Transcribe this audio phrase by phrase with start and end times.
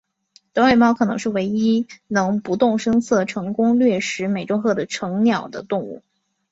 [0.51, 6.01] 短尾猫可能是唯一能不动声色成功掠食美洲鹤成鸟的动物。